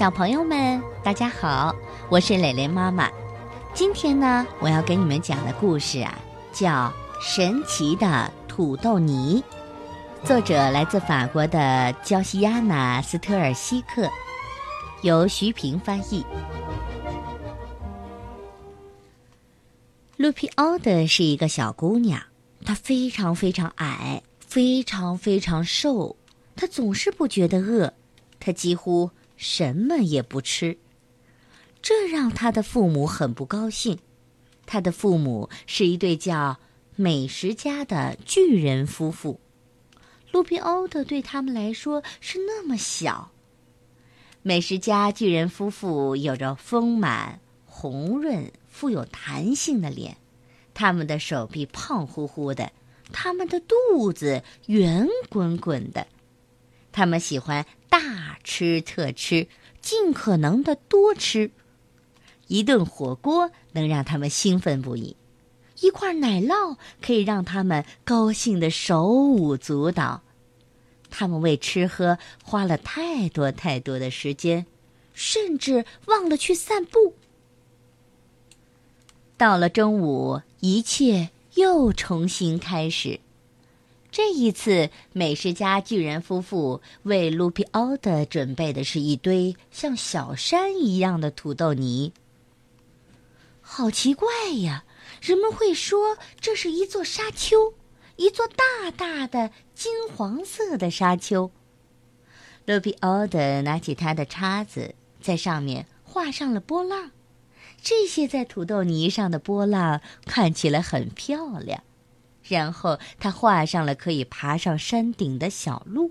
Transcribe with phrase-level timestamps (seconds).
[0.00, 1.76] 小朋友们，大家好，
[2.08, 3.10] 我是蕾蕾妈妈。
[3.74, 6.18] 今天呢，我要给你们讲的故事啊，
[6.54, 6.70] 叫
[7.20, 9.44] 《神奇的土豆泥》，
[10.26, 14.08] 作者来自法国的焦西亚娜·斯特尔西克，
[15.02, 16.24] 由徐平翻译。
[20.16, 22.22] 露皮奥德是一个小姑娘，
[22.64, 26.16] 她非常非常矮，非常非常瘦，
[26.56, 27.92] 她总是不觉得饿，
[28.38, 29.10] 她几乎。
[29.40, 30.76] 什么也不吃，
[31.80, 33.98] 这让他的父母很不高兴。
[34.66, 36.58] 他的父母是一对叫
[36.94, 39.40] 美食家的巨人夫妇，
[40.30, 43.30] 卢比欧德对他们来说是那么小。
[44.42, 50.18] 美食家巨人夫妇有着丰满、红润、富有弹性的脸，
[50.74, 52.70] 他们的手臂胖乎乎的，
[53.10, 56.06] 他们的肚子圆滚滚的。
[56.92, 59.46] 他们喜欢大吃特吃，
[59.80, 61.52] 尽可能的多吃。
[62.48, 65.14] 一顿火锅能让他们兴奋不已，
[65.78, 70.22] 一块奶酪可以让他们高兴的手舞足蹈。
[71.10, 74.66] 他们为吃喝花了太多太多的时间，
[75.14, 77.14] 甚至忘了去散步。
[79.36, 83.20] 到了中午，一切又重新开始。
[84.10, 92.12] 这一次，美食家巨人夫妇为卢皮奥德准备的是一堆像小山一样的土豆泥。
[93.60, 94.28] 好奇怪
[94.62, 94.84] 呀！
[95.22, 97.74] 人们会说这是一座沙丘，
[98.16, 101.50] 一座大大的金黄色的沙丘。
[102.66, 107.12] 卢皮奥德拿起他的叉子，在上面画上了波浪。
[107.80, 111.84] 这些在土豆泥上的波浪看起来很漂亮。
[112.50, 116.10] 然后他画上了可以爬上山顶的小路。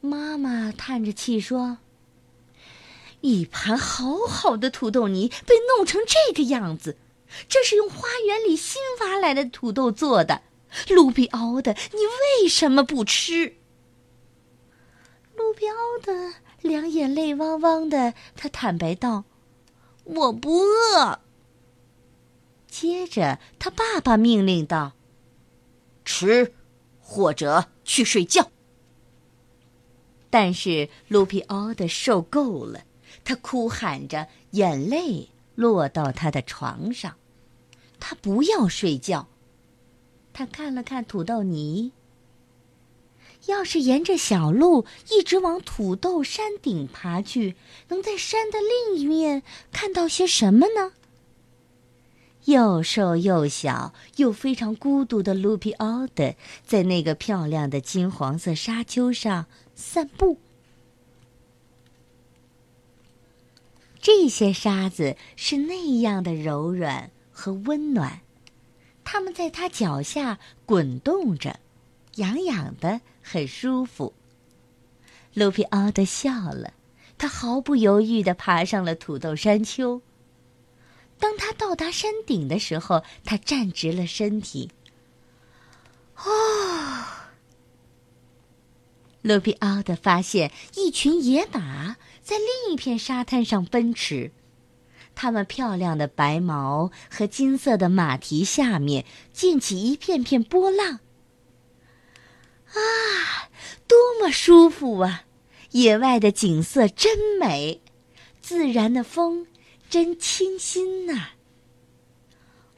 [0.00, 1.78] 妈妈叹着气说
[3.22, 6.98] ：“一盘好好的土豆泥被弄成这个样子，
[7.48, 10.42] 这是用花园里新挖来的土豆做的。
[10.90, 11.98] 卢比奥的，你
[12.42, 13.56] 为什么不吃？”
[15.34, 19.24] 卢比奥的两眼泪汪汪的，他坦白道
[20.04, 21.20] ：“我不饿。”
[22.80, 24.92] 接着，他爸爸命令道
[26.06, 26.54] ：“吃，
[27.00, 28.52] 或者去睡觉。”
[30.30, 32.84] 但是卢皮奥的受够了，
[33.24, 37.16] 他哭喊着，眼泪落到他的床上。
[37.98, 39.26] 他不要睡觉。
[40.32, 41.90] 他看了看土豆泥。
[43.46, 47.56] 要是沿着小路一直往土豆山顶爬去，
[47.88, 50.92] 能在山的另一面看到些什么呢？
[52.48, 56.34] 又瘦又小又非常孤独的卢皮奥德，
[56.66, 59.44] 在那个漂亮的金黄色沙丘上
[59.74, 60.38] 散步。
[64.00, 68.22] 这些沙子是那样的柔软和温暖，
[69.04, 71.60] 它们在他脚下滚动着，
[72.14, 74.14] 痒痒的，很舒服。
[75.34, 76.72] 卢皮奥德笑了，
[77.18, 80.00] 他毫不犹豫地爬上了土豆山丘。
[81.18, 84.70] 当他到达山顶的时候，他站直了身体。
[86.16, 87.04] 哦，
[89.22, 94.32] 卢比奥德发现一群野马在另一片沙滩上奔驰，
[95.14, 101.00] 它们漂亮的白毛和金色的马蹄下面溅起一片片波浪。
[102.66, 103.50] 啊，
[103.86, 105.24] 多么舒服啊！
[105.70, 107.80] 野外的景色真美，
[108.40, 109.46] 自然的风。
[109.88, 111.30] 真清新呐！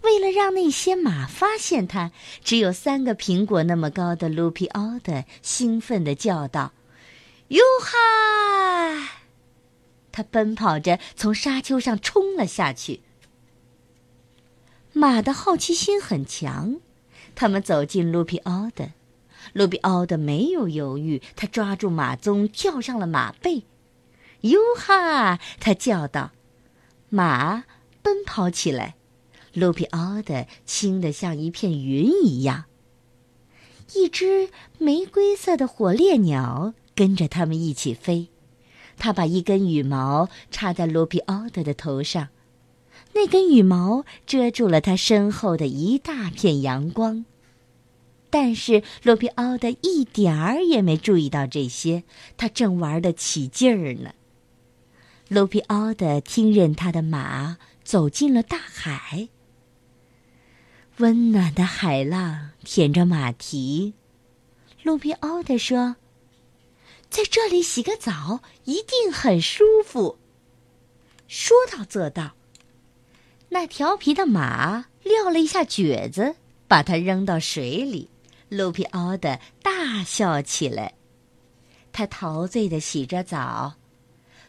[0.00, 6.72] 为了让那些马发现他，只有三个苹果那么高的卢皮奥德兴奋地叫道
[7.48, 9.20] ：“哟哈！”
[10.12, 13.00] 他奔跑着从沙丘上冲了下去。
[14.92, 16.80] 马的好奇心很强，
[17.34, 18.90] 他们走进卢皮奥德，
[19.52, 23.64] 卢皮奥德没有犹豫，他抓住马鬃，跳上了马背。
[24.42, 26.32] “哟哈！”他叫道。
[27.14, 27.62] 马
[28.02, 28.96] 奔跑起来，
[29.52, 32.64] 卢皮奥德轻得像一片云一样。
[33.94, 38.30] 一只玫瑰色的火烈鸟跟着他们一起飞，
[38.98, 42.30] 它把一根羽毛插在卢皮奥德的头上，
[43.12, 47.24] 那根羽毛遮住了他身后的一大片阳光。
[48.28, 52.02] 但是罗皮奥德一点儿也没注意到这些，
[52.36, 54.14] 他正玩得起劲儿呢。
[55.34, 59.30] 卢皮奥德听任他的马走进了大海。
[60.98, 63.94] 温暖的海浪舔着马蹄。
[64.84, 65.96] 卢皮奥德说
[67.10, 70.20] ：“在这里洗个澡一定很舒服。”
[71.26, 72.36] 说到做到。
[73.48, 76.36] 那调皮的马撂了一下蹶子，
[76.68, 78.08] 把它扔到水里。
[78.50, 80.94] 卢皮奥德大笑起来，
[81.90, 83.74] 他陶醉的洗着澡。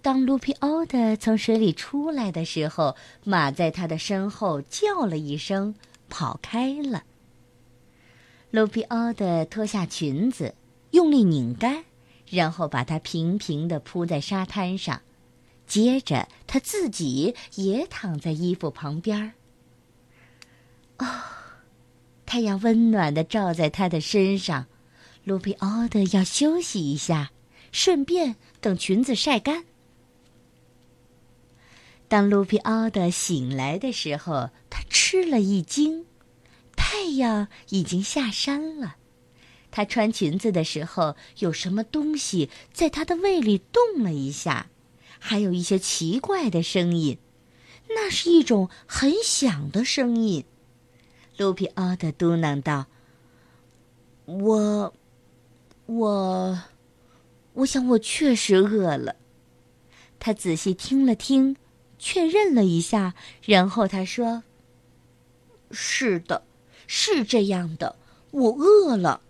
[0.00, 5.74] 当卢皮奥德从水里出来的时候，马在他的身后叫了一声，
[6.08, 7.02] 跑开了。
[8.50, 10.54] 卢皮奥德脱下裙子，
[10.92, 11.84] 用力拧干，
[12.30, 15.02] 然后把它平平的铺在沙滩上，
[15.66, 19.32] 接着他自己也躺在衣服旁边儿。
[21.04, 21.06] 哦，
[22.24, 24.66] 太阳温暖的照在他的身上，
[25.24, 27.32] 卢皮奥德要休息一下，
[27.72, 29.64] 顺便等裙子晒干。
[32.08, 36.06] 当卢皮奥德醒来的时候，他吃了一惊，
[36.74, 38.96] 太阳已经下山了。
[39.70, 44.70] 他穿裙子的时候，有什么东西在他的胃里动了一下，
[45.18, 47.18] 还有一些奇怪的声音，
[47.90, 50.46] 那是一种很响的声音。
[51.36, 52.86] 卢皮奥德嘟囔道
[54.24, 54.94] ：“我，
[55.84, 56.62] 我，
[57.52, 59.16] 我想我确实饿了。”
[60.18, 61.54] 他仔细听了听。
[61.98, 63.14] 确认了一下，
[63.44, 64.44] 然后他说
[65.70, 66.42] ：“是的，
[66.86, 67.96] 是这样的，
[68.30, 69.20] 我饿了。”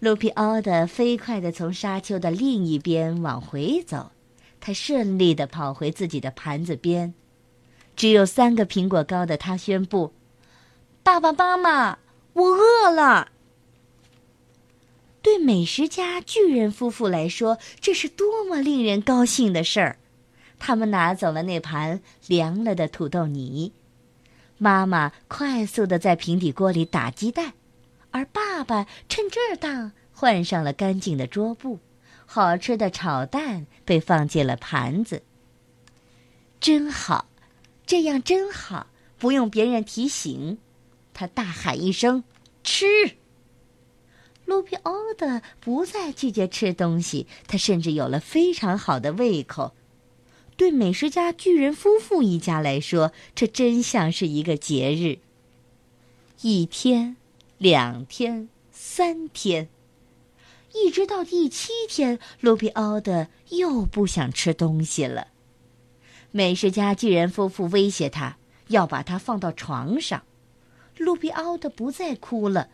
[0.00, 4.12] 卢皮奥德飞快地从沙丘的另一边往回走，
[4.60, 7.14] 他顺利地跑回自己的盘子边。
[7.96, 10.12] 只有三个苹果高的他宣布
[11.02, 11.98] ：“爸爸妈妈，
[12.34, 13.32] 我饿了。”
[15.20, 19.98] 对美食家巨人夫妇来说，这是多么令人高兴的事儿！
[20.58, 23.72] 他们拿走了那盘凉了的土豆泥，
[24.58, 27.54] 妈妈快速的在平底锅里打鸡蛋，
[28.10, 31.78] 而爸爸趁这当换上了干净的桌布，
[32.26, 35.22] 好吃的炒蛋被放进了盘子。
[36.60, 37.26] 真好，
[37.86, 40.58] 这样真好，不用别人提醒。
[41.14, 42.24] 他大喊一声
[42.64, 42.86] ：“吃！”
[44.44, 49.74] 卢皮欧的不再拒绝吃东西，他甚至有了非常好的胃口。
[50.58, 55.20] 对美食家巨人夫妇一家来说，这真像是一个节日。
[56.40, 57.16] 一天，
[57.58, 59.68] 两天，三天，
[60.74, 65.28] 一直到第七天，卢比奥德又不想吃东西了。
[66.32, 70.24] 美食家巨人夫妇威胁他要把他放到床上。
[70.96, 72.68] 卢比奥德不再哭了，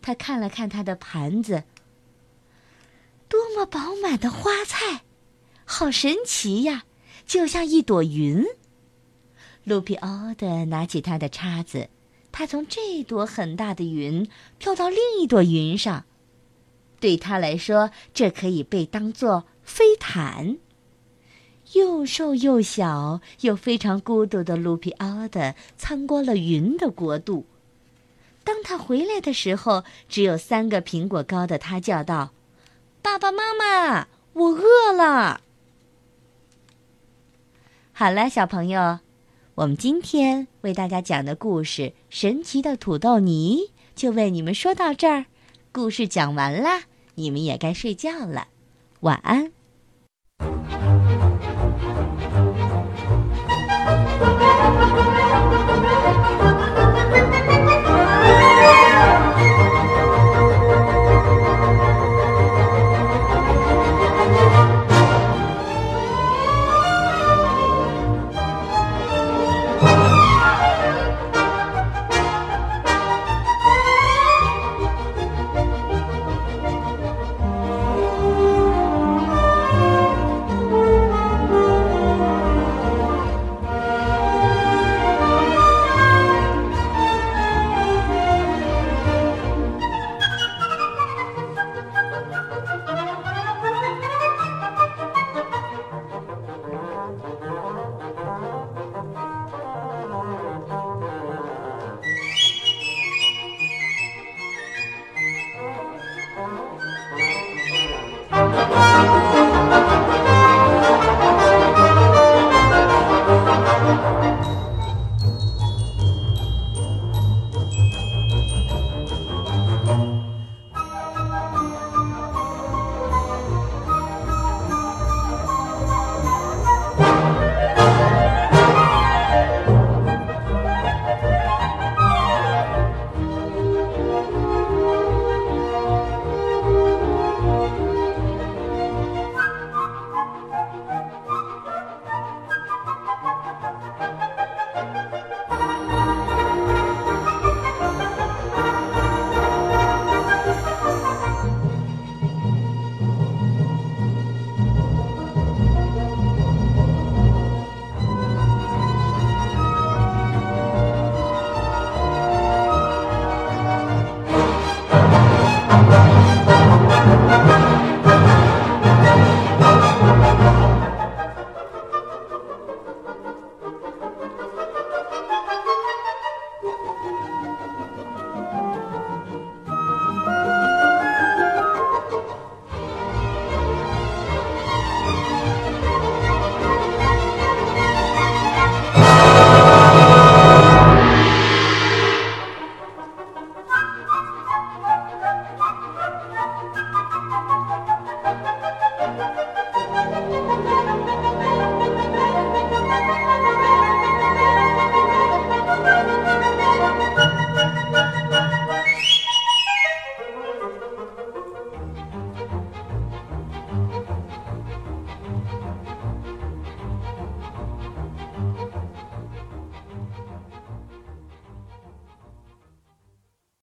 [0.00, 1.64] 他看了看他的盘子，
[3.28, 5.02] 多么饱满的花菜，
[5.66, 6.85] 好神奇呀！
[7.26, 8.44] 就像一朵云，
[9.64, 11.88] 卢皮奥德拿起他的叉子，
[12.30, 14.28] 他从这朵很大的云
[14.60, 16.04] 跳到另一朵云上。
[17.00, 20.58] 对他来说，这可以被当作飞毯。
[21.72, 27.44] 又瘦又小又非常孤独的卢皮奥德参观了云的国度。
[28.44, 32.30] 当他回来的时候，只有三个苹果高的他叫道
[33.02, 35.40] ：“爸爸妈妈，我饿了。”
[37.98, 38.98] 好了，小朋友，
[39.54, 43.60] 我们今天为大家讲的故事《神奇的土豆泥》
[43.94, 45.24] 就为你们说到这儿。
[45.72, 46.82] 故事讲完啦，
[47.14, 48.48] 你们也该睡觉了，
[49.00, 49.50] 晚安。